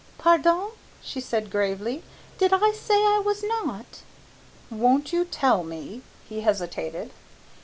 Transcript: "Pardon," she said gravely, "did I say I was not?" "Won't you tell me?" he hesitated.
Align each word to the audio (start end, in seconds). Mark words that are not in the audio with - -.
"Pardon," 0.17 0.69
she 0.99 1.21
said 1.21 1.51
gravely, 1.51 2.01
"did 2.39 2.53
I 2.53 2.71
say 2.71 2.95
I 2.95 3.21
was 3.23 3.43
not?" 3.43 4.01
"Won't 4.71 5.13
you 5.13 5.25
tell 5.25 5.63
me?" 5.63 6.01
he 6.27 6.41
hesitated. 6.41 7.11